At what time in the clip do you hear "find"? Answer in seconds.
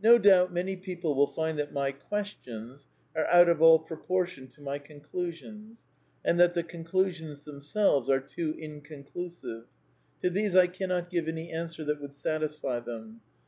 1.26-1.58